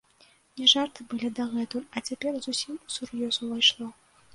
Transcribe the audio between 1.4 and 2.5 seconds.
дагэтуль, а цяпер